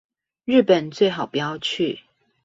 [0.45, 1.99] 日本最好不要去